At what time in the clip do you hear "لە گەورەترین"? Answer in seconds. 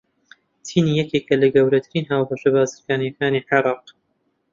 1.41-2.05